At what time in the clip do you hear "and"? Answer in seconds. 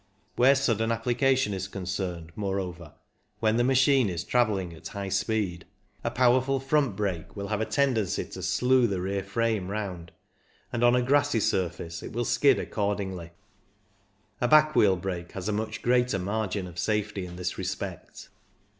10.73-10.83